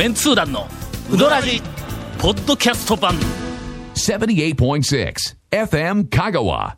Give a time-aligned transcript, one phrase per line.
[0.00, 0.66] メンツー団の
[1.12, 1.60] ウドラジ
[2.18, 3.14] ポッドキャスト版。
[3.94, 5.14] 78.6
[5.50, 6.76] FM Kagawa.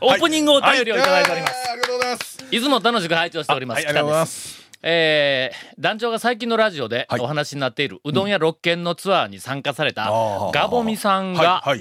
[0.00, 2.46] オープニングお便りをいただいております、ありがとうございます。
[2.48, 4.52] いつも楽しく拝聴しております、はい、ありがとうございます。
[4.52, 4.70] す。
[4.84, 7.20] えー団長が最近のラジオではい。
[7.20, 10.08] お話になっているうどん屋6軒のツアーに参加された
[10.54, 11.72] ガボミさんが、こ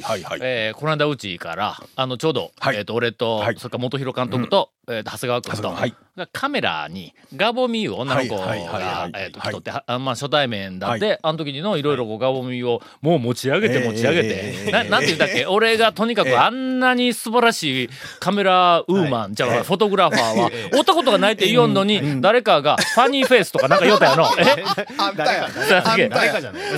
[0.88, 2.78] の間うちから、あの、ちょうど、はい。
[2.78, 3.58] えっ、と、俺と、はい。
[3.60, 5.96] それから元弘監督と、えーと長谷川君と、はい。
[6.16, 11.20] がカメラに、ガボミを女の子が、来とって、はあまあ、初対面だって、はい。
[11.22, 14.72] あの時にのいろいろこうガボミを、もう持ち上げてえー持ち上げて、えー。
[14.72, 24.30] ななんて言うんだっけ、 俺がとにかくあんなに素晴らしいカメラウーマン、じゃあ、フォトグラファーは、おったことがないって言おんのに、誰かがファニーフェイスとかなんか言おったやろ。
[24.40, 24.64] え？
[24.98, 25.50] あんたや。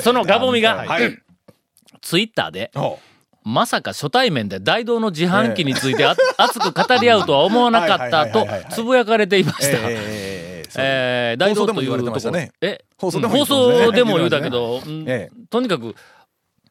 [0.01, 1.15] そのガボミが、はい。
[2.01, 2.99] ツイッターで、ほ
[3.43, 9.65] まさか初対面で大道の自販機についてあ熱く語り合うとは思わなかったとつぶやかれていました。
[9.65, 12.31] ええええー大道と言われてところ。
[12.31, 12.51] ね。
[12.61, 13.45] え放送でも放
[14.17, 14.81] 言うたけど、
[15.49, 15.95] とにかく、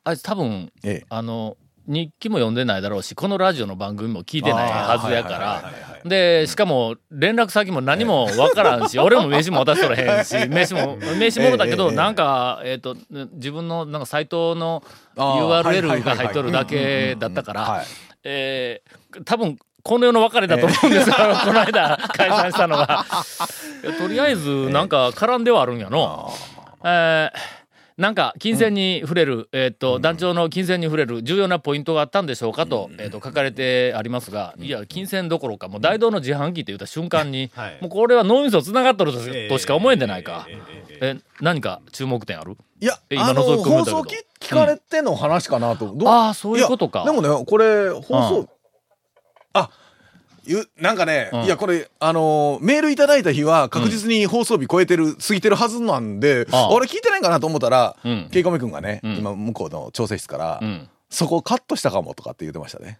[0.05, 1.06] あいつ多分、ええ。
[1.08, 1.56] あの、
[1.89, 5.39] 日記も読んでないだろうし、このラジオの番組も聞いてないはずやから。
[5.39, 5.72] は、
[6.05, 12.94] で、しかも、連絡先も何もわからんし、 俺も名刺も渡しとれへんし、名刺も、名刺もろだけど、なんか、えっと、
[13.33, 14.83] 自分の、なんかサイトの
[15.16, 17.86] URL が入っとるだけだったからはい、
[18.25, 23.06] えー多分、この世の別れだと思うんですよ、 この間解散したのが。
[23.98, 26.31] とりあえず、なんか絡んではあるんやの。
[26.84, 27.59] えー
[27.98, 37.78] なんか、金銭に触れる、えっ、と、団長の金銭に触れる重要なポイントがあったんでしょうかと、えっ、と、書かれてありますが、いや、金銭どころか、もう大道の自販機って言った瞬間に、はい。
[37.80, 40.46] もうこれは脳みそ繋がっとるとし,、か思えんでないか。
[41.00, 42.56] え何か注目点ある？
[42.80, 43.96] いや、え今あの、覗き込めたけど。
[43.96, 45.92] 放送聞聞かれての話かなと。
[45.92, 47.00] どああ、そういうことか。
[47.00, 48.48] やでもね、これ、放う送、
[49.54, 49.88] あ、ゆ
[50.80, 51.44] なんかね、うん。
[51.44, 58.28] いや、これ、あのーメールいただいた日は確実に放送日超えてる、過ぎてるはずなんで、俺聞いてないかなと思ったら、うん。
[58.31, 59.16] ケイコミ君がね、うん。
[59.16, 60.88] 今向こうの調整室から、うん。
[61.10, 62.98] そこカットしたかもとかって言ってましたね。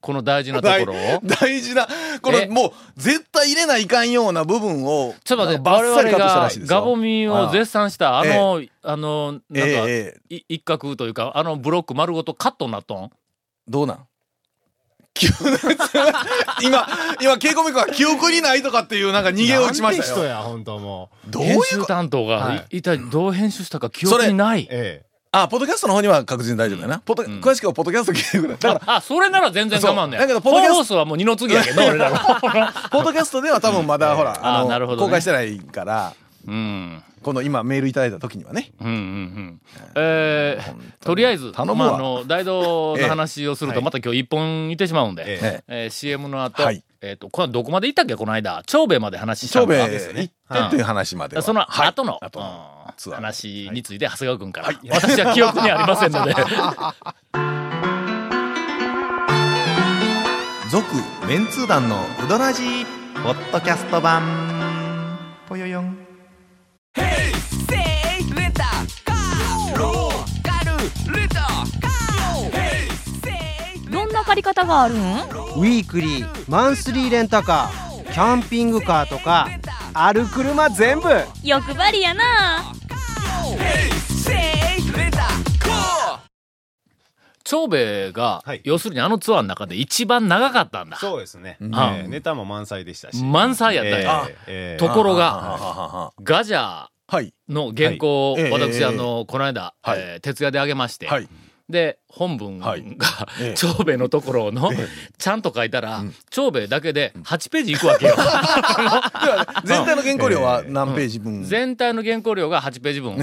[0.00, 0.96] この大事なところを？
[1.40, 1.88] 大事な、
[2.22, 2.46] こえ？
[2.46, 6.80] のもう絶対入れないかんような部分を、ちょっと待って、バッサリカットした我々がらしいですよ。
[6.80, 9.86] ガボミを絶賛した、あの、あの、なんか、
[10.28, 13.10] 一角というか、あのブロック丸ごとカットになっとん？
[13.66, 13.96] どうなん？
[13.96, 14.04] 急
[16.62, 16.86] 今、
[17.20, 20.14] 今、ケイコミ君は記憶にないとかっていうなんか逃げを打ちましたよ。
[20.14, 21.30] 人や、本当もう。
[21.30, 24.66] どういう編集こ担当が、はいい、一体どう編集したか記憶にない。
[24.70, 26.98] えあ、ポッドキャストの方には確実に大丈夫だな。
[27.00, 28.54] ポッド詳しくはポッドキャスト聞いてくれ。
[28.54, 32.16] だから、あ、あそれなら全然構わんねだけどポッドキャストはもう二の次やけど、俺らの。
[32.90, 36.14] ポッドキャストでは多分まだ、ほら、 ああの公開してないから、
[36.46, 37.02] うん。
[37.22, 38.72] この今メールいただいた時にはね。
[38.80, 39.60] うんうんうん。
[39.96, 41.88] えー、とりあえず、頼むわ。
[41.90, 43.84] まあ、あの、大道の話をすると、ええ。
[43.84, 45.64] また今日一本いってしまうんで、ええ。
[45.68, 46.84] えー CM の後、はい。
[47.00, 48.62] えっ、と、これはどこまで行ったっけ、この間。
[48.66, 50.10] 長兵衛まで話した長兵衛行って
[50.66, 51.42] っていう話までは。
[51.42, 51.88] そのはい。
[51.88, 52.70] 後の,、後の
[53.06, 56.34] うん話について長谷川君から、私は記憶にありませんので。
[60.70, 60.84] 続
[61.28, 62.86] メンツー団のウドラジー
[63.22, 64.22] ポッドキャスト版。
[65.48, 65.95] ぽよよん
[74.36, 74.98] り方があるん？
[74.98, 79.48] ウィークリーマンスリーレンタカーキャンピングカーとか
[79.92, 81.08] ある車全部。
[81.42, 82.22] 欲張りやな。
[87.48, 88.60] 長兵衛が、はい。
[88.64, 90.96] 要するにあのツアーの中で一番長かったんだ。
[90.96, 91.56] えそうですね。
[91.60, 93.22] えあえネタも満載でしたし。
[93.22, 97.32] 満載やったんやええええところがガジャはい。
[97.48, 98.42] の原稿をはい。
[98.42, 99.98] ええ私、ええあのこの間、はい。
[100.00, 101.28] えー徹夜であげまして、はい。
[101.68, 102.84] で本文が、はい。
[103.40, 103.54] ええ。
[103.54, 104.70] 長兵衛のところの、
[105.18, 108.14] ちゃんと書いたら、長兵衛だけで8ページいくわけよ。
[109.64, 111.42] 全体の原稿料は何ページ分？
[111.44, 113.18] 全体の原稿料が8ページ分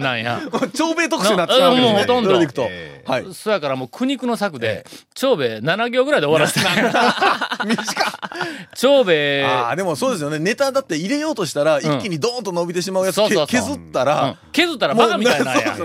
[0.00, 0.40] なんや。
[0.74, 1.92] 長兵衛特集になってしまうわけですね。
[1.92, 2.68] もうほとんど。
[3.04, 3.34] はい。
[3.34, 6.70] そやからもう苦肉の策で、長兵衛7行ぐらいで終わらせた。
[7.66, 7.86] 短っ。
[8.76, 10.38] 長兵衛、ああ、でもそうですよね。
[10.38, 13.16] ネタだって入れようとしたら、一気にドーンと伸びてしまうやつ
[13.48, 14.06] 削ったうん。
[14.06, 15.76] ら、削ったらバカみたいなんや。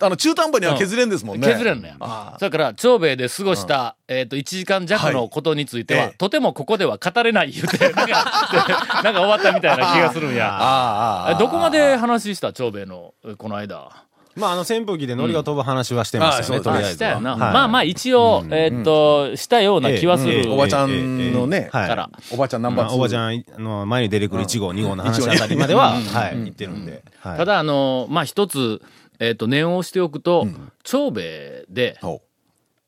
[0.00, 1.46] あの、中途半端には削れんですもんね。
[1.46, 2.36] 削れんのやあ。
[2.38, 8.24] それから、長兵衛で過ごした、えっと、1時間弱のことについては、はいええとてもここでは語れない言うて、なんか、
[9.04, 10.48] なんか終わったみたいな気がするんや。
[10.48, 11.32] ああ、ああ。
[11.32, 13.88] えどこまで話した長兵衛の、えこの間。
[14.36, 16.92] まあ、あの、扇風機でノリが飛ぶ話はしてましたよね、うんとりあえずは。
[16.94, 17.30] したよな。
[17.32, 20.44] はいまあまあ、一応、えっと、したような気はする。
[20.44, 22.10] うんおばちゃんのね、はいから。
[22.32, 22.88] おばちゃんナンバー2。
[22.88, 27.02] まあおばちゃんの前に出てくる1号、2号の話あたりまでは、はい、言ってるんで。
[27.20, 28.80] はいただ、あの、まあ、一つ、
[29.20, 30.48] えっと、念を押しておくと、
[30.82, 32.22] 長兵衛で、ほ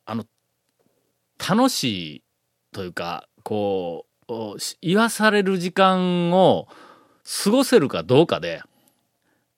[0.06, 0.24] あの、
[1.38, 2.22] 楽しい
[2.72, 6.68] というか、こう、おし言わされる時間を
[7.44, 8.62] 過ごせるかどうかで、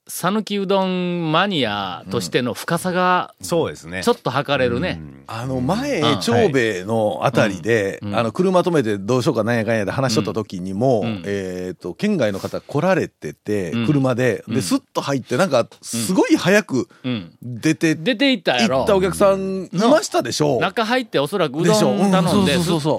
[0.07, 4.03] 讃岐うどんマニアとしての深さがそうですね。
[4.03, 5.01] ちょっと測れるね。
[5.27, 17.33] あの、前うん、長兵衛のあたりで、うんあの、車止めてどうしようかなんやかんやで話しとった時にも、うんえっ、と、県外の方来られてて、うん車で、うんで、スッと入って、なんか、すごい早くうん。
[17.43, 18.79] 出て、出ていったやろ。
[18.79, 20.61] 行ったお客さんいましたでしょう。
[20.61, 22.53] 中入っておそらくうどでしょうんん頼んで、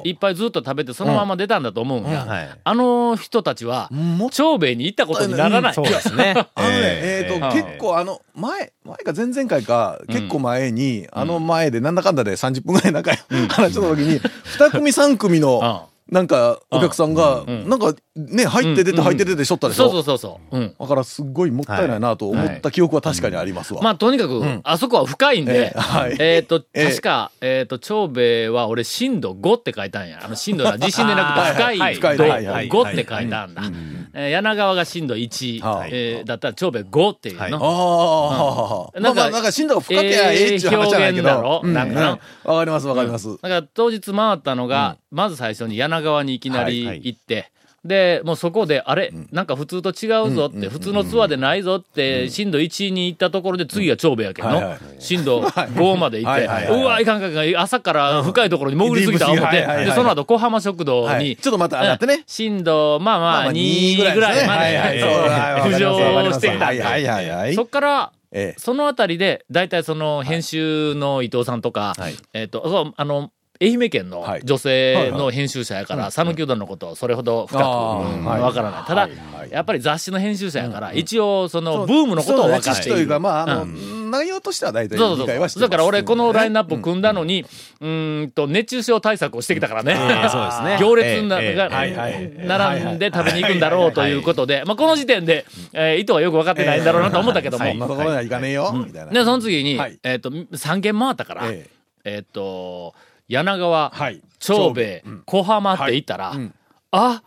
[0.06, 2.26] いっぱいずっと食べてそのまま出たんだと思うんや。
[2.26, 2.50] はい。
[2.64, 3.92] あの人たちは、
[4.32, 5.74] 長兵衛に行ったことにならない。
[5.76, 6.34] そうですね。
[6.56, 10.14] あのね、ええっ、と、ええ結構あの、前、前か前々回か、うん。
[10.14, 19.90] 結構前に、あの前でなんだかんだで30分ぐらい仲良く話してた時に、2組3組の、なんか、お客さんが、うんなんか、ね、入って出てうん入って出てしょったでしょ？
[19.90, 20.58] そうそうそうそう。
[20.58, 20.76] うん。
[20.80, 23.82] だからすっごいもったいないなと思った記憶は確かにありますわ。
[23.82, 24.62] まあ、とにかく、ん。
[24.64, 25.76] あそこは深いんで
[26.20, 30.22] え、っと、ええ確か、えっと、長兵衛は俺、震度5って書いたんや。
[30.24, 32.00] あの、震度は地震でなくて、深いはい。
[32.00, 32.18] はい。
[32.18, 32.46] 度はい。
[32.46, 32.70] はい。
[32.70, 33.64] 5って書いたんだ。
[33.64, 33.96] えー
[34.30, 37.60] 柳川が震度1、はいえーだったら長兵衛5っていうの。
[37.62, 39.04] ああ、うん。
[39.04, 41.62] なんかなんか死んだが深けやええっちゅう話じゃないけど。
[41.64, 41.74] うん。
[41.74, 43.28] なんかわかりますわかります。
[43.28, 47.02] だから当日回ったのが、まず最初に柳川にいきなりはいはい。
[47.06, 47.52] 行って、
[47.86, 56.82] で、もうそこで、あれ、なんか普通と違うぞって、普通のツアーでないぞって、震度1に行ったところで次が長兵衛やけどはいはい、震度5まで行って、はいはいはい。
[56.82, 59.86] うわ、いかんかんかん、朝から深いところに潜りすぎた思って、はいはいはい。
[59.86, 62.16] で、その後小浜食堂にはい、ちょっとまた上がってね。
[62.16, 62.24] うん。
[62.26, 65.70] 震度、まあまあ、まあまあ2ぐらいまで。
[65.70, 66.58] 浮上してきた。
[66.58, 67.54] んはいはいはいはい。
[67.54, 68.60] そっから、ええ。
[68.60, 72.16] そのあたりで、大体その編集の伊藤さんとか、はい。
[72.34, 73.32] えっ、と、そうあの、
[73.62, 74.42] 愛媛県のはい。
[74.44, 78.84] 女性の編集者やから、讃岐うどんのことをそれほど深くわからない。
[78.86, 79.10] ただ、
[79.50, 82.92] やっぱり雑誌の編集者やから、一応そのブームのことを分かっている。
[82.96, 83.68] というか、まあ、あの、う
[84.10, 87.46] 内容としては大体だから俺このラインナップ組んだのに、
[87.80, 89.94] うーんと、熱中症対策をしてきたからね。
[89.94, 90.78] えそうですね。
[90.80, 99.12] 行列が、並んで食べに行くんだろうということで、まあこの時点で、えー意図はよく分かってないんだろうなと思ったけども、そんなところには行かねえよ、みたいな。
[99.12, 100.00] で、その次に、はい。
[100.04, 101.70] えっ、と、3軒回ったから、え。
[102.04, 102.94] えっ、と、
[103.28, 104.22] 柳川、はい。
[104.40, 106.38] 長兵衛、小浜って言ったら、はい。
[106.38, 106.54] うん。
[106.92, 107.24] あ、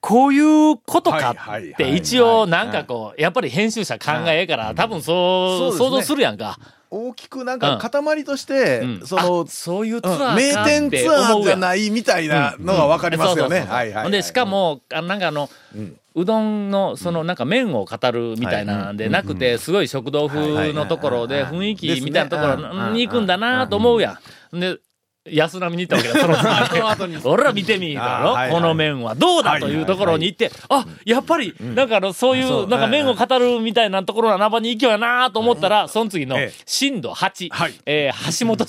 [0.00, 6.58] こういうことかってはい一応なんかこう、やっぱり編集者考えから、多分そう、想像するやんか。
[6.90, 9.06] 大きくなんか塊として、うん。
[9.06, 11.56] そのあ、そういうツアー名店ツアーじゃ。
[11.56, 13.66] ないみたいなのがわかりますよね。
[14.10, 15.48] で、しかも、あなんかあの、
[16.14, 24.18] うどんの、その、なんか麺を語るみたいなんでなくて、すごい食堂風のところで、雰囲気みたいなところに行くんだなと思うや
[24.52, 24.58] ん。
[24.58, 24.78] で、
[25.28, 26.34] 安波に行ったわけだ、その
[27.06, 27.20] 次に。
[27.24, 28.50] 俺ら見てみ、だろあーはいはい。
[28.52, 38.64] この麺はどうだというところに行って、あ、やっぱり、なんかあの、そういう、なんか麺を語るみたいなところの穴場に行きようやなと思ったら、その次のええ、震度8はい、えー橋本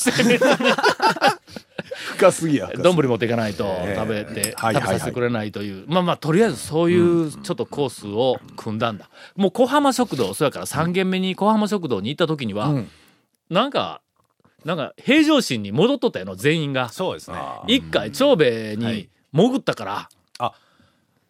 [2.17, 2.69] 深すぎや。
[2.75, 3.95] 丼持っていかないとええ。
[3.95, 5.85] 食べて、はい食べさせてくれないという。
[5.87, 6.97] まあまあ、とりあえずそうい
[7.27, 9.09] うちょっとコースを組んだんだ。
[9.35, 12.89] もう小浜食堂、そやから3軒目に小浜食堂に行った時には、うん。
[13.49, 14.01] なんか、
[14.65, 16.89] なんか平常心に戻っとったやの、全員が。
[16.89, 17.37] そうですね。
[17.67, 20.09] 一回長兵衛に潜ったから、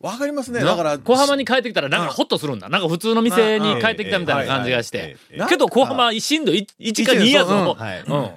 [0.02, 0.62] わかりますね。
[0.62, 2.70] なだから、小浜に帰ってきたらなんかホッとするんだ。
[2.70, 5.16] なんか普通の店に帰ってきたみたいな感じがして
[5.48, 7.76] けど小浜震度 1, か2やぞ。
[7.78, 8.04] はい。
[8.06, 8.30] うん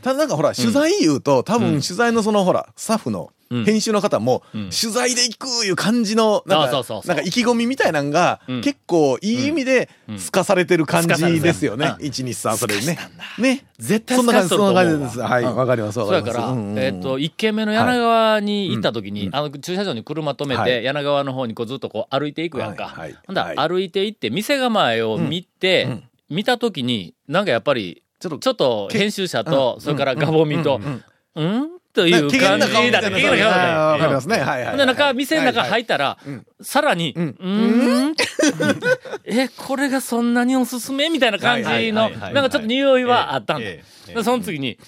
[0.00, 4.70] ただなんかほら、取材言うと、多分取材のそのほら、スタッフのうん編集の方も、うん。
[4.70, 9.88] 取材で行くいう感じの、なんか意気込みみたいなんがうん、結構いい意味で、
[10.18, 11.94] すかされてる感じですよね。
[11.98, 12.06] うん。
[12.06, 12.98] 1、2、3、それね。
[13.38, 13.64] ね。
[13.78, 15.20] 絶対そんな感じ、そんな感じです。
[15.20, 15.56] はい、うん。
[15.56, 20.84] わかります、わそうやから、えっ、と、一軒目の柳川に行った時に、あの、駐車場に車止めて、はい。
[20.84, 22.84] 柳川の方にこうずっとこう歩いていくやんか。
[22.84, 23.16] はいはい。
[23.26, 30.80] ほんだ歩いて行って、店構えを見て、見た時に、なんかやっぱり、ちょっとちょっと編集者と、それからガボミと、
[31.36, 31.77] うん？
[31.98, 34.38] という感じだ機嫌な顔だよわかりますね。
[34.38, 38.14] はいはいで、中、店の中はい入ったら、んさらに、ううん。
[39.26, 43.64] え、これがそんなにおすすめみたいな感じの、なんかちょっと匂いはあったんだ。
[43.64, 44.14] ええええ。
[44.14, 44.78] でその次に、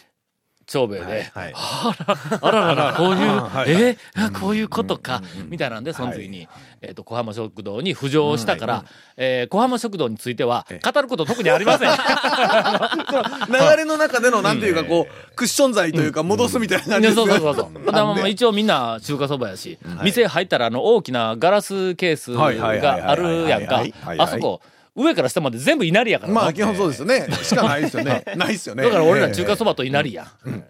[0.71, 1.53] 長兵衛で、はい。
[1.57, 6.49] あららら、こういう、えあこういうことか、みたいなんで、その次に、
[6.81, 8.85] えっと、小浜食堂に浮上したから、
[9.17, 11.91] えー小浜食堂については、語ること特にありません。
[13.51, 17.27] 流れの中での、なんていうか、こう、クッション材というか、戻すみたいな感じねですよ。
[17.27, 17.87] そうそうそうそう。
[17.87, 22.67] だからまあ一応みんな中華そばやし、店入ったらあの大きなガラスケースがあるやんか。
[22.69, 24.21] はいはいはいはいはいはい。
[24.21, 24.61] あそこ、
[24.97, 26.41] 上から下まで全部稲荷やからな。
[26.43, 27.27] まあ、基本そうですよね。
[27.43, 28.25] しかないですよね。
[28.37, 28.83] ないですよね。
[28.85, 30.65] だから俺ら中華そばと稲荷やん。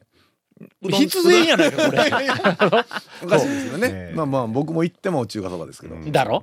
[0.91, 1.99] 必然やないか、これ。
[3.25, 4.11] おかしいですよねえ。
[4.13, 5.97] えまあまあ、僕も行っても中華そばですけど。
[6.11, 6.43] だろ？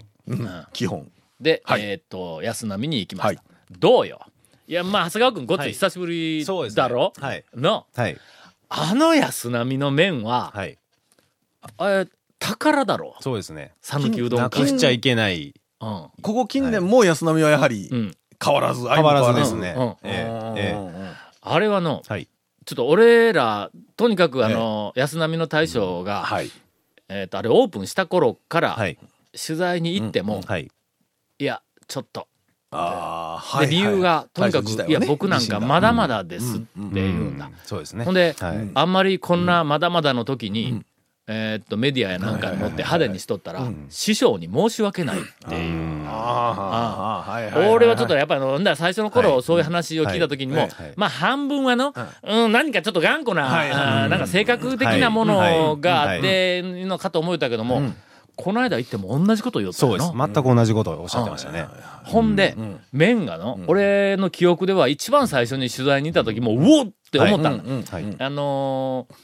[0.74, 1.12] 基本。
[1.40, 3.42] で、はいえーっと、安波に行きました。
[3.42, 4.22] はどうよ？
[4.68, 8.18] いや、まあ、長谷川君、ごっつはいい久しぶりそうですねだろ、はいの、はい。
[8.70, 10.78] あの安波の麺は、はい。
[11.82, 12.06] え
[12.40, 13.16] 宝だろ？
[13.22, 13.74] そうですね。
[13.82, 15.54] 讃岐うどんなくしちゃいけない。
[15.82, 15.88] うん。
[15.88, 18.18] ここ近年も安波はやはりう、ん。
[18.44, 19.76] 変わらず、変わらずですね。
[21.42, 22.02] あれはの。
[22.68, 26.52] ちょっと俺ら、とにかくあの、安波の大将が、はい。
[27.10, 28.98] えっと、あれオープンした頃から、はい。
[29.32, 30.68] 取材に行っても、はい。
[31.40, 32.28] いや、ちょっと。
[32.72, 37.50] ああ、で、理由が、とにかく、いや、僕なんかまだまだですって言うんだ。
[37.64, 38.04] そうですね。
[38.04, 40.84] ほんで、はいあんまりこんなまだまだの時に、
[41.30, 46.06] えーっと、メディアやなんかに乗って派手にしとったら、師匠に申し訳ないっていう。
[46.08, 47.70] ああ、はいはいはい。
[47.70, 48.42] 俺はちょっとやっぱり、
[48.78, 51.94] 最初の頃、そういう話を聞いた時にも、まあ半分はの、
[52.24, 57.82] うん、何かちょっと頑固な、なんか性格的なものがあってのかと思えたけども、
[58.38, 60.16] この間行っても同じこと言おったよそうです。
[60.16, 60.28] な。
[60.28, 61.66] 全く同じことをおっしゃってましたね。
[62.06, 62.56] ほんで、
[62.94, 67.58] 麺がの、俺の記憶では一番最初に取材に行った時も、うおっって思ったの。
[67.58, 68.16] はい。
[68.20, 69.16] あのー、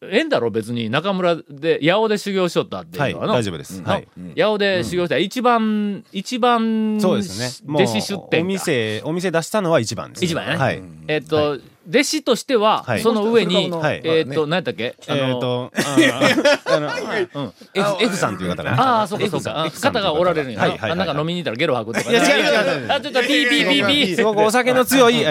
[0.00, 3.82] ええんだろ別に中村で、八尾で修行しとったってはいいうのはの、大丈夫です。
[3.82, 4.08] はい。
[4.36, 7.72] 八尾で修行した一番、一番、そうですね。
[7.74, 10.24] 弟子出店お店、お店出したのは一番です。
[10.24, 10.82] 一番やねはい。
[11.08, 13.00] えっと、弟子としては、はい。
[13.00, 14.00] その上に、はい。
[14.04, 14.94] えっと、何やったっけ？
[15.08, 17.52] あの、えっと、あ ーあの、うん。
[17.72, 18.76] F, F さんという方がね。
[18.78, 19.70] ああ、そうかそうか。
[19.70, 20.58] 方方がおられるんや。
[20.58, 20.62] な。
[20.64, 20.90] はいはいはい。
[20.92, 22.10] あなんか飲みに行ったらゲロ吐くとか。
[22.10, 22.92] いや違う違う違う。
[22.92, 24.16] あ、ちょっとピーピーピーピー。
[24.16, 25.24] すごくお酒の強い、一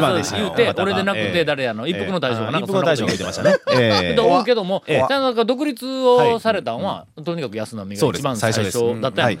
[0.00, 0.36] 番でした。
[0.36, 2.50] 言うて、俺でなくて誰やの、一服の大将がな？
[2.50, 3.56] んか一服の大将が言ってましたね。
[3.72, 9.00] ええと思うけども、ええなんか独立をされたんは、とにかく安波が一番最初。
[9.00, 9.38] だったやんはい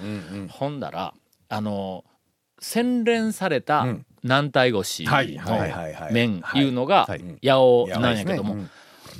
[0.48, 1.12] ほんだら、
[1.50, 2.04] あの、
[2.58, 3.86] 洗練された
[4.24, 5.12] 軟体腰の
[6.10, 8.56] 麺いうのがはい、八尾なんやけども、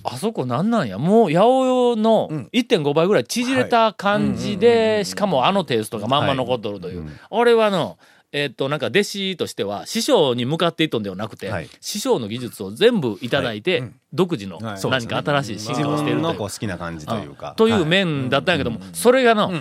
[0.02, 0.98] あそこなんなんや。
[0.98, 7.06] もう八尾の1.5倍ぐらい縮れた感じで、しかもあのテイストがまんま残っとるという。
[7.30, 7.98] 俺はの、
[8.32, 11.68] えっと、なんか弟子としては、師匠に向かっていっとんではなくて、はい。
[11.80, 14.80] 師匠の技術を全部いただいて、独自のはい。
[14.90, 16.38] 何か新しい進自化をしているという。
[16.38, 17.54] 好きな感じというか。
[17.56, 19.52] というはい面だったんやけども、それがの、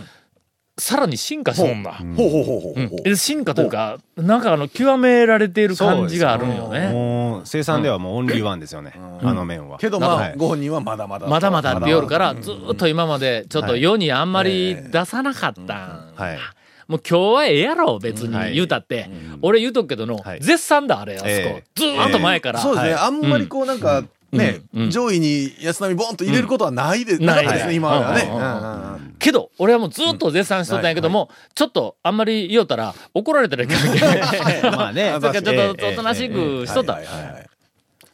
[0.79, 1.93] さらに進化したんだ。
[1.93, 2.99] ほうほうほうほうほう。
[3.05, 6.89] え進化というか、なんかあの、極められている感じがあるんよね。
[6.89, 8.93] もう、生産ではもうオンリーワンですよね。
[8.95, 9.77] あの麺は。
[9.77, 11.27] けどまあ、はいご本人はまだまだ。
[11.27, 16.13] まだまだって言おるから、ずーっと今までちょっと世にあんまり出さなかったん。
[16.15, 16.39] はい。
[16.87, 19.11] もう今日はええやろ、別にはい言うたって。
[19.43, 21.63] 俺言うとくけどのは、い絶賛だ、あれ、あそこええ。
[21.75, 22.59] ずーっと前から。
[22.59, 22.93] そうですね。
[22.93, 24.03] はあんまりこうなんか、
[24.37, 29.13] ねうん、上位に安波ボンと入れることはないで、んなかったですね、今まではね。
[29.19, 33.99] けど、俺はもうずーっと絶賛しとったんやけども、ちょっとあんまり言おったら怒られたらいけないけ。
[33.99, 34.71] ど。
[34.75, 35.15] まあね。
[35.21, 36.99] ちょっとええおとなしくしとった。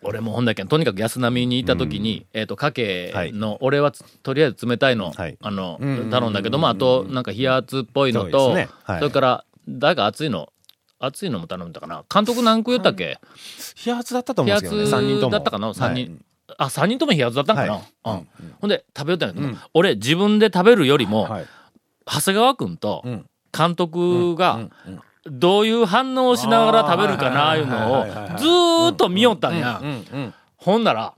[0.02, 5.38] 俺もほんだけんとにかく安波にいた時に、えっ、と、かけの、俺はつとりあえず冷たいの、はい。
[5.42, 6.10] あの、んうん。
[6.10, 10.50] 頼んだけども、あと、なんか冷圧っぽいのと、それから、誰か熱いの、
[11.00, 12.04] 熱いのも頼んだかな。
[12.14, 13.20] 監督何個言ったっけ、
[13.86, 15.30] 冷圧だったと思冷うんですけどね、三人とも。
[15.30, 16.12] 圧だったかな ?3 人。
[16.12, 16.20] はい。
[16.58, 17.84] あ、3人とも冷圧だったんかな、はい。
[18.06, 18.56] うん。
[18.60, 21.46] ほんで、食べよったんやけども、俺自分で食べるよりも、はい。
[22.06, 23.26] 長谷川君とん。
[23.58, 24.60] 監督が、
[25.26, 28.06] どういう反応をしながら食べるかな、いうのを
[28.38, 29.82] ずーっと見よったんや。
[30.58, 31.14] ほんなら、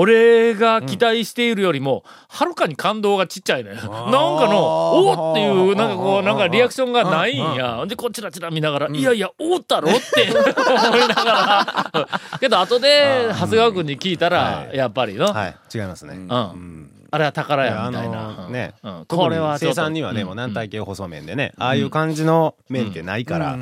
[0.00, 3.74] 俺が期待しているよりも、はるかに感動がちっちゃいね。
[3.74, 7.84] なんかの、おーっていう、なんかこう、なんかリアクションがないんや。
[7.86, 9.90] で、こっちらちら見ながら、いやいや、おったろ？
[9.90, 11.24] って思いなが
[11.92, 12.08] ら。
[12.40, 15.56] けど、後で、長谷川君に聞いたら、やっぱりの、はい。
[15.74, 16.14] 違いますね。
[16.14, 16.90] うん。
[17.10, 18.32] あれは宝や、みたいあな。
[18.44, 18.72] のね。
[18.82, 19.04] うん。
[19.06, 23.58] これは生産にはね、もう軟体系細麺でね、ああいう感じの麺ってないから。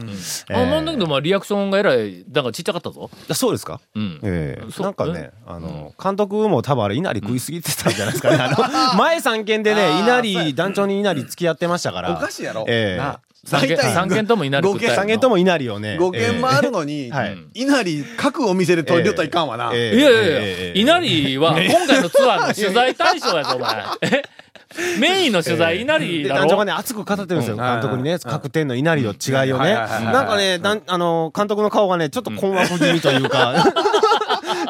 [0.51, 3.11] えあ、ーまあ、だけど、まあ、リアクションがえらい、なんかちっちゃかったぞ。
[3.29, 3.81] あそうですか？
[3.95, 4.21] うん。
[4.23, 4.83] ええ。
[4.83, 8.37] なんかね、あの、監督も多分あれ、稲荷食いすぎてたんじゃないですかね。
[8.37, 8.51] あ
[8.93, 12.13] の、前三軒でね、稲荷、団長に稲荷付き合ってましたから。
[12.13, 12.65] おかしいやろ。
[12.69, 15.97] ええな三軒大体三軒とも稲荷食ったやろ五軒三軒とも稲荷をね。
[15.99, 19.71] 五軒回るのにはい、稲荷各お店で取り寄ったらいかんわな。
[19.73, 19.99] ええ。
[19.99, 20.81] いやいやいや、ええ。
[20.81, 23.85] 稲荷は今回のツアーの取材対象やぞ、お前。
[24.03, 24.23] え
[25.01, 27.55] メインの取材、稲荷だろで団長がね、熱く語ってるんですよ。
[27.55, 27.61] うん。
[27.61, 29.73] 監督にね、各店の稲荷の違いをね。
[29.73, 33.65] なんかね、あの、監督の顔がね、ちょっと困惑気味というか、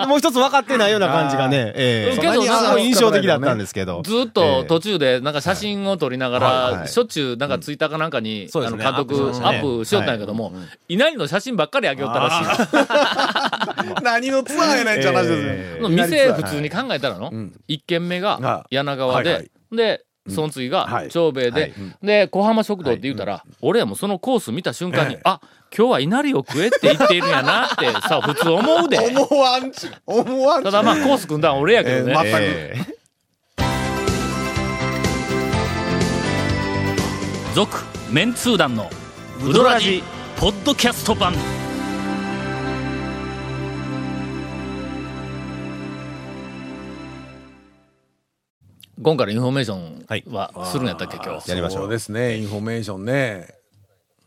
[0.07, 2.19] もう一つ分かってないような感じがね、 ええ。
[2.19, 4.02] けどなんかすごい印象的だったんですけど。
[4.02, 10.52] ずっと途中でなんか写真を撮りながら、しょっちゅうなんかツイッターかなんかに、あの監督アアップしよったんやけども、
[10.88, 12.35] 稲荷の写真ばっかり上げよったらし
[14.00, 14.02] い。
[14.02, 15.88] 何のツアーやねんって話ですえよ。
[15.88, 17.52] 店普通に考えたらの、ん。
[17.67, 19.50] 一軒目がは柳川で、はいはい。
[19.76, 21.08] で、その次がはい。
[21.08, 21.73] 長兵衛で、はい。
[22.02, 25.40] で、小浜食堂って言うたら、俺はもうそのコース見た瞬間に、あ、
[25.76, 28.99] 今日は稲荷を食えって言っているんやなって さ、普通思うで。
[28.99, 30.64] 思わんち、思わんち。
[30.64, 32.12] ただまあコース組んだん俺やけどね。
[32.12, 32.38] えー全く。
[32.40, 32.99] ええ。
[37.54, 37.78] 続、
[38.11, 38.88] メンツー団の
[39.44, 40.02] ウドラジ
[40.37, 41.35] ポッドキャスト版。
[49.00, 51.49] 今回のインフォメーションはするんやったっけ、今日？
[51.50, 53.55] やりましょうそうですね、インフォメーションね。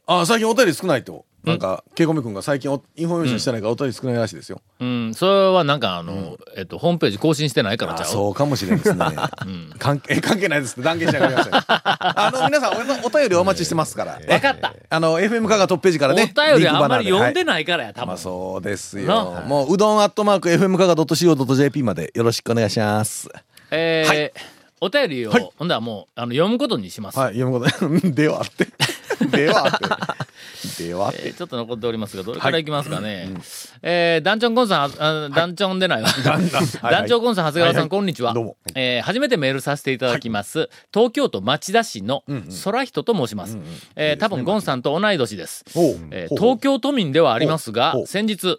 [0.08, 1.25] あ、最近お便り少ないと。
[1.44, 4.62] なんか、ケイコミ君が最近おインフォメーションしてないからお便り少ないらしいですよ。
[4.80, 8.12] うん、それはなんかあの、えっと、ホームページ更新してないからちゃあう。
[8.12, 9.06] そうかもしれないですね。
[9.80, 11.54] 関係、関係ないですって断言しながらません。
[11.68, 14.20] あの、皆さんお、お便りお待ちしてますから。
[14.28, 14.74] わかった。
[14.90, 16.25] あの、FM カがトップページからおね。
[16.25, 18.18] 便りあんまり読んでないからや、多分まあ。
[18.18, 19.44] そうですなよ。
[19.48, 23.28] もう、うどんアットマーク FM カが .co.jp までよろしくお願いします。
[23.72, 27.19] えーお便りを、はいほんだらもう、あの、読むことにします。
[27.19, 28.67] はい、読むこと、 ではあ って。
[29.27, 29.77] ではあっ
[30.77, 30.83] て。
[30.83, 31.19] ではあって。
[31.25, 33.29] えーちょっと残っておりますが、どれからいきますかね。
[33.83, 36.09] えー、ダンチョンコンさん、あダンチョンでないわ。
[36.25, 36.47] ダン
[37.07, 38.33] チョンコンさん、長谷川さん、こんにちは。
[38.33, 40.69] どうもえー初めてメールさせていただきます。
[40.91, 42.23] 東京都町田市の
[42.63, 43.59] 空人と申します。
[43.95, 45.63] えー多分ゴンさんと同い年です。
[45.75, 48.57] おうえー東京都民ではありますが先日、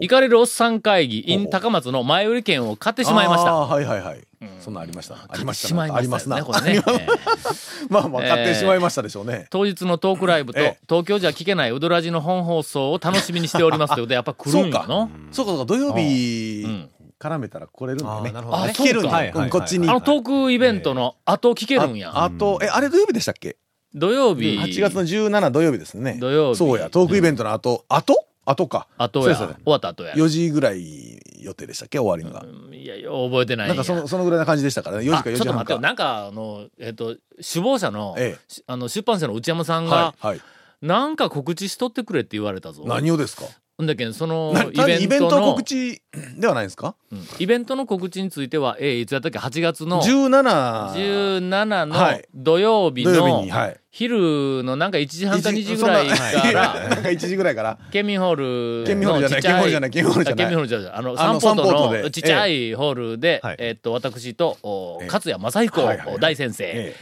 [0.00, 3.54] 行かれるおっさん会議 in 高松の前売り券を買ってしまいました。
[3.54, 4.27] はいはいはい。
[4.60, 5.16] そんなんありました。
[5.28, 6.28] ありましたあります
[7.90, 9.46] まあまあ、買ってしまいましたでしょうね。
[9.50, 15.10] 当日のトークライブとええ東京じゃ聞けないウドラジの本放送を楽しみにしておりますということでやっぱ来るそうかんやの。。
[15.32, 18.32] そうかそうか、土曜日ん絡めたら来れるんだよね。
[18.34, 19.88] あ聞けるんだこっちに。
[19.88, 22.10] あのトークイベントの後聞けるんや。
[22.10, 23.56] ああと、え、あれ土曜日でしたっけ？
[23.94, 24.58] 土曜日。
[24.58, 26.18] ?8 月の17土曜日ですね。
[26.20, 28.27] 土曜日そうや、トークイベントの後、後？
[28.50, 28.88] 後か。
[28.98, 29.36] 後や。
[29.36, 30.14] 終わった後や。
[30.14, 32.46] 4時ぐらい予定でしたっけ終わりのが。
[32.74, 33.68] いや覚えてない。
[33.68, 35.04] なんかその、そのぐらいな感じでしたからね。
[35.04, 35.82] 4時か4あちょっと待って。
[35.82, 40.40] なんか、あの、えっ、と、首謀者の、ええしあの出版社の内山さんが、はい、はい。
[40.80, 42.84] なんか告知しとってくれって言われたぞ。
[42.86, 43.44] 何をですか？
[43.76, 46.02] ほんだけんそのなイベンイベントのト告知
[46.36, 46.96] ではないですか？
[47.12, 51.38] うんイベントの告知については、えーいつやったっけ ?8 月の ?17。
[51.38, 53.80] 17はのい土曜日土曜の日に、はい。
[53.90, 56.14] 昼のなんか1時半か2時一ぐらいか
[56.52, 57.78] ら、なんか1時ぐらいから。
[57.90, 60.44] 県民ホール県民ホールじゃないのちっちゃ県民ホールじゃない県民ホールじゃない。
[60.44, 64.58] あ県民ホールじゃないあの、サンポートのちっちゃいホールで、はいえっと、私と、
[65.06, 65.82] 勝谷正彦
[66.20, 66.94] 大先生、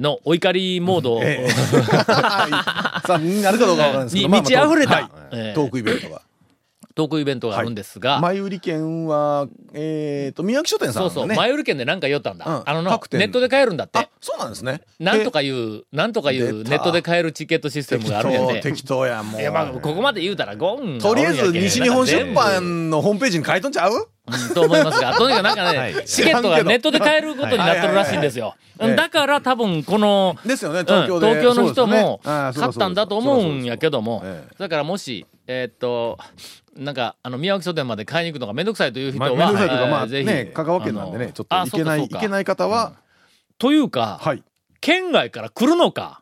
[0.00, 1.20] のお怒りモード。
[1.22, 1.48] ええ。
[1.52, 4.28] さあ、なるかどうかわからないですけど。
[4.28, 5.10] に満ち溢れた、
[5.54, 6.22] トークイベントが。
[6.94, 11.26] トークイベントがあるんですが、前売り券は、えっと、宮城書店さんそうそう。
[11.36, 12.46] 前売り券で何か言ったんだ。
[12.46, 14.82] うんあのの各、店ネットで買えるんだってあ。、そうなんですね。
[14.98, 18.46] なんとかいう、なんとかいうネットで買えるチケットシステムがあるんやて。
[18.46, 19.40] 適当、適当や、もう。
[19.40, 26.04] いや、まあ、ここまで言うたらゴンがとりあえず、西日本出版のホームページに書いとんちゃううんと思いますが、 とにかくなんかね、はい。
[26.06, 28.54] チケットがネットで買えることになってるらしいんですよ。
[28.78, 31.28] だから多分この、 ですよね、うん東京で。
[31.28, 34.24] 東京の人も買ったんだと思うんやけども
[34.58, 36.18] だからもし、えーっと、
[36.76, 42.18] なんか、あの、宮脇書店まで買いに行くのがめんどくさいという人は、まか、まあ、えーぜひね、香川県なんでね、ちょっといけない、いあそうかそうか。
[42.20, 42.94] けない方は、
[43.58, 44.42] というか、はい。
[44.80, 46.21] 県外から来るのか。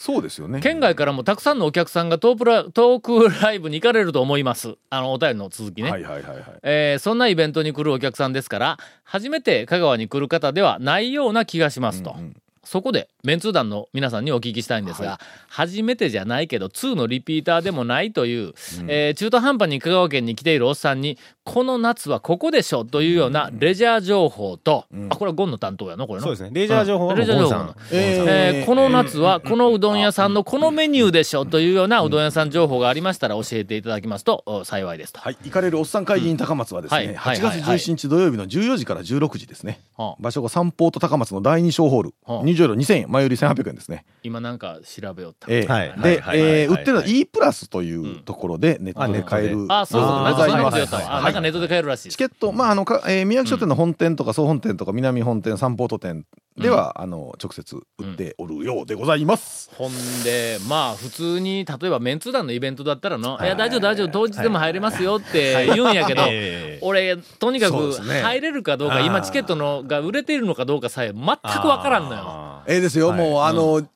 [0.00, 0.60] そうですよね。
[0.60, 4.76] 県外からもたくさんのお客さんがトープラトークライブに行かれると思います。
[4.88, 5.90] あの、お便りの続きね。
[5.90, 6.44] はいはいはいはい。
[6.62, 12.12] えーそんなイベントに来るお客さんですから、初めて香川に来る方ではないような気がしますと。
[12.12, 18.52] うんうんそこで、メンツー団の皆さんにお聞きしたいんですが、初めてじゃないけど、2のリピーターでもないという、
[18.88, 26.24] えー中途半端に香川県に来ているおっさんに、この夏はここでしょというようなレジャー情報と、あ、これはゴンの担当やのこれの？
[26.26, 26.50] そうですね。
[26.52, 27.76] レジャー情報はレジャー情報ゴンさん。
[27.92, 35.20] えーこの夏はこのうどん屋さんのこのメニューでしょというようなうどん屋さん情報がありましたら教えていただきますとお幸いですと。
[35.20, 37.08] はい、行かれるおっさん会議員高松はですはい。
[37.08, 37.40] ね、8はい。
[37.40, 37.78] はい。
[37.78, 39.80] 月17日土曜日の14時から16時ですね。
[39.96, 40.16] はあ。
[40.20, 42.14] 場所がサンポート高松の第2小ホール。
[42.24, 42.44] はあ。
[42.44, 44.04] 入場料2000円、前売り1800円ですね。
[44.22, 45.46] 今なんか調べよった。
[45.50, 45.66] ええ。
[45.66, 45.94] はい。
[46.00, 49.66] で、はいえ売ってるのは E プラスというところでネットで買える。
[49.68, 51.02] あ、そうそう、あなんかそんなこと言ったわ。
[51.02, 52.08] あ、ございますなんかネットで買えるらしい。
[52.10, 56.24] チケット、まあ、あの、かえー宮城書店の本店とか総本店とか南本店、サンポート店
[56.58, 59.70] では、あの、直接売っておるようでございます。
[59.74, 59.92] ほん
[60.24, 63.44] で、まあ、普通に、例えばメンツ団のイベントだったらの、い。
[63.44, 72.49] や、大丈夫、大丈夫、当日でも入れますよって言うんやけどええ、俺、とにかく入れるかどうか、今チケットのが売れているのかどうかさえ全くわからんのよ。
[72.70, 73.18] あええですよ、はい。
[73.18, 73.86] もう、あの、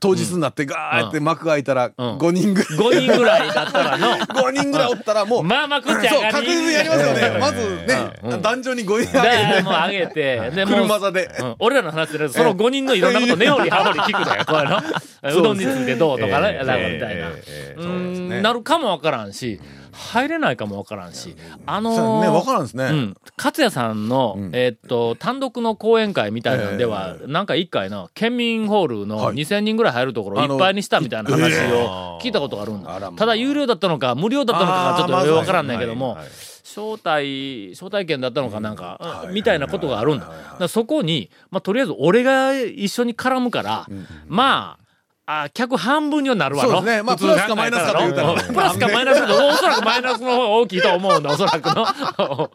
[0.00, 1.92] 当日になってガーって幕が開いたら、ん。
[1.92, 7.16] 5人ぐらい、5人ぐらいだったらの、5人ぐらいおったらもう、まあまあ食っちゃそう確実にやりますようん。
[7.16, 7.38] ね。
[7.38, 11.30] まずね、団長に5人あげで、もう上げて、で、て、もう、車座で。
[11.38, 11.56] うん。
[11.60, 15.40] 俺らの話で、その5人のいろんなこと根掘り葉掘り聞くのよ、こういうの。
[15.40, 17.28] うどんについてどうとかね、なんかみたいな。
[17.30, 17.44] うそうで
[17.76, 18.40] すね。
[18.40, 19.60] ん、なるかもわからんし、
[19.94, 22.84] 入れないかもわからんし、あのーね、わからんですね。
[22.84, 23.16] うん。
[23.36, 24.50] 勝也さんの、ん。
[24.52, 29.36] えーっと、単独の講演会みたいなのでは、なんか一回の、県民ホールのはい。
[29.36, 33.12] 2000人ぐらい入るところいっぱいにしたみたいな話えを聞いたことがあるんだ。
[33.16, 36.18] ただ、有料だったのか、無料だったのかがちょっとわからんないけども、
[36.64, 40.68] 招待、招待券だったのかなんか、はいみたいなことがあるんだ。
[40.68, 43.86] そこに、まあ、とりあえず俺が一緒に絡むから、
[44.26, 44.83] まあ、
[45.26, 46.70] あ客半分にはなるわの。
[46.70, 52.50] そうですねまあプラスかマイナスかと言うたらうんプラスかマイナスか、おそらくマイナスの方が大きいと思うんだ、おそらくの。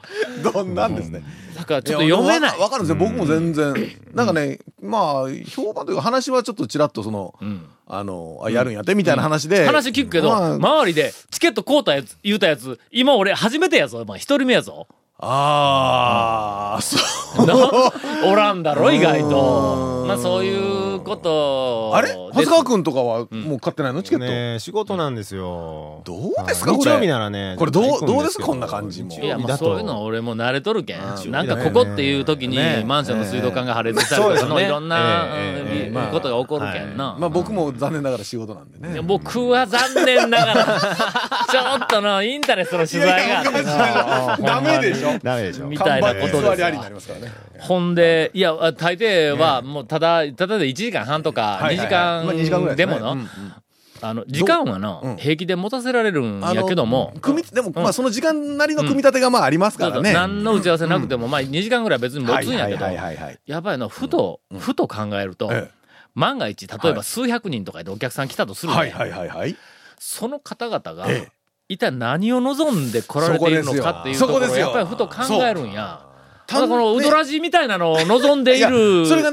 [0.53, 1.23] どんなんですね。
[1.55, 3.03] だからちょっと読めないやわわかるんですよ。
[3.03, 3.73] 僕も全然。
[4.13, 9.65] なんかね、まあ、評判というか話はちょっとちらっとその、んあの、あやるんやってみたいな話で。
[9.65, 14.05] 話聞くけど、まあ周りでチケット買うたやつ、言うたやつ、今俺初めてやぞ。
[14.05, 14.87] まあ一人目やぞ。
[15.21, 16.97] ああ、そ
[17.43, 17.45] う。
[17.45, 17.53] な
[18.25, 20.05] おらんだろ、意外と。
[20.07, 21.91] まあそういうこと。
[21.93, 22.07] あれ？
[22.07, 24.01] で長谷川くんとかはもう買ってないの？
[24.01, 24.25] チケット？
[24.25, 26.01] ね仕事なんですよ。
[26.05, 26.71] どうですか？
[26.71, 27.55] 日曜日ならね。
[27.59, 28.19] これどうど。
[28.19, 29.11] うですけこんな感じも。
[29.13, 29.65] いや、まあだと。
[29.65, 30.99] そういうのは俺も慣れとるけん。
[30.99, 31.01] ん
[31.31, 35.27] なんかここっていう時にねマンションの水道管が破裂したりとかのいろんな
[36.11, 37.17] ことが起こるけんな。
[37.19, 39.01] まあ僕も残念ながら仕事なんでね。
[39.01, 40.65] 僕は残念ながら、
[41.51, 45.67] ちょっとのインタレストの取材があってなダメでしょダメでしょ。
[45.67, 47.03] みたいなことです。
[47.59, 53.17] ほんで、いや、大抵はもうただ、ただで1時間半とか2時間でもの
[54.01, 60.13] あの、時間はのうん、平気で持たせられるんやけども、組みでも、まあその時間なりの組み立てがまあありますからね。
[60.13, 62.85] 何の打ち合わせなくても、まあ2時間ぐらい別に持つんやけど。
[62.85, 65.71] やっぱりの、ふと、ふと考えるとええ、
[66.15, 69.55] 万が一、例えば数百人とかでお客さん来たとするねはいはいはいはい。
[69.99, 71.31] その方々がええ、
[71.69, 74.65] 一体何を望んで来られているのかっていうところを、そこですよ。
[74.65, 76.01] やっぱりふと考えるんや。
[76.03, 76.09] そ
[76.55, 78.69] ただこのウドラジみたいなのを望んでいる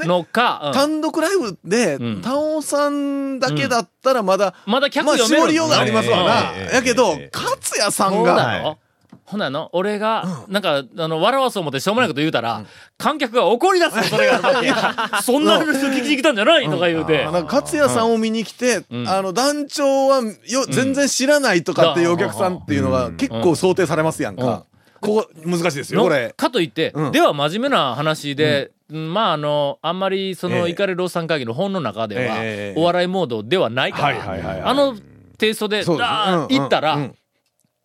[0.05, 0.73] のか、うん。
[0.73, 6.53] 単独ライブでうん、タオさんだけだったらまだ、まだ客まあ読める絞りようがありますわな。
[6.75, 8.77] やけどええ、勝也さんが、
[9.25, 12.63] ほなの、俺が、なんか、あの、笑わそう思ってしょうもないこと言うたら、
[12.97, 14.95] 観客が怒り出すそれがあるわけや。
[15.21, 17.25] そんな話を聞きに来たんじゃないとか言うて。
[17.25, 19.07] なんか勝也さんを見に来て、ん。
[19.07, 24.39] あの、団長はよ、全然知らないとかっていうお客さんっていうのが結構想定されますやんうん。
[24.39, 24.63] か。
[25.01, 26.33] ここ、難しいですよ、のこれ。
[26.37, 27.11] かといって、うん。
[27.11, 30.69] では真面目な話で、まああの、あんまりその、ええ。
[30.69, 34.95] イカレローさん会議の本の中では、ええお笑いモードではないから、あの
[35.37, 37.15] テイストで、行ったら、うん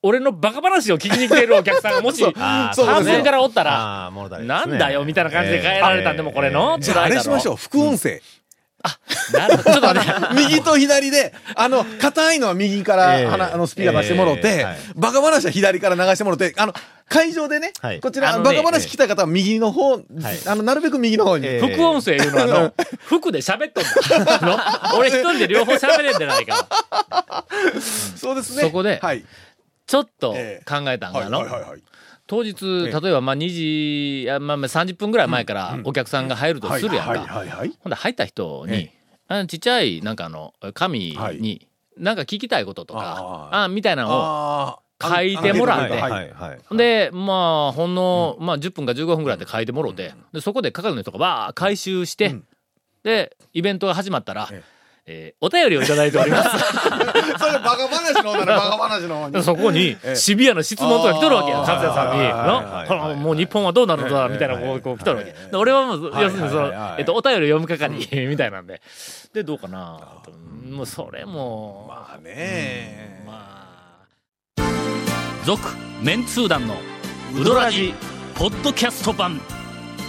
[0.03, 4.11] 俺のバカ話を聞きに来ているお客さんがもし、 半分からおったら、
[4.41, 7.55] なんだよ、みたいな感じで変えられたんでも、これの、じゃああれしましょう。
[7.55, 8.21] う、副音声。
[9.33, 10.35] なるほどちょっと待って。
[10.35, 16.75] 右と左で、あの、硬いのは右から、あの、スピーカー出してもろてバカ話は左から流してもろて、あの、
[17.09, 20.01] 会場でねはい、こちら、バカ話聞きたい方は右の方、
[20.47, 21.47] あの、なるべく右の方に。
[21.47, 22.75] ええ副音声いうのはあの、
[23.07, 23.85] 服で喋っとん
[24.27, 24.41] だ。
[24.41, 24.99] の？
[24.99, 27.45] 俺一人で両方喋れんでないから。
[28.17, 28.63] そうですね。
[28.63, 29.25] そこではい。
[29.93, 30.65] ちょっとええ。
[30.65, 31.45] 考えたんはいがの。
[32.27, 33.01] 当日、ええ。
[33.01, 37.27] 例えばまあ2時、まあまあ30分ぐらい前からお客さんが入るとするやんか。
[37.81, 38.93] ほんで入った人にえ、
[39.29, 41.37] あのちっちゃいなんかあの紙はい。
[41.37, 43.69] に、なんか聞きたいこととか、ああ。
[43.69, 46.75] みたいなのを、書いてもらって。
[46.75, 52.47] で、まあ、ほんの、まあ10分か15分ぐらいで書いてもろて、で、そこで係の人がばー回収して、うん。
[53.03, 54.49] で、イベントが始まったら、
[55.07, 56.51] ええーお便りをいただいております。
[57.39, 59.43] それバカ話の方だね、 バカ話の方に。
[59.43, 63.21] そこにええシビアな質問とか来とるわけや、勝也さんに。
[63.21, 65.33] もう日本はどうなるのだ、みたいな、こう、こう来とるわけ。
[65.33, 67.89] で俺はもう、はい要するにそのえっと、お便り読む係、
[68.27, 68.81] みたいなんで。
[69.35, 70.31] で、どうかなと
[70.71, 73.23] もうそれも、まあね。
[73.27, 73.67] ま
[74.59, 74.65] あ。
[75.45, 75.61] 続、
[76.01, 76.77] メンツー団の
[77.35, 77.93] ウドラジ、
[78.35, 79.41] ポッドキャスト版。